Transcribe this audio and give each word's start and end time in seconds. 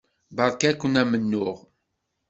Beṛka-kent 0.35 0.99
amennuɣ. 1.01 1.57